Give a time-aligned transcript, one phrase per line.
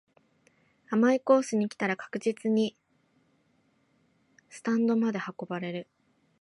[0.87, 2.75] 甘いコースに来たら確実に
[4.49, 5.87] スタンドまで運ばれる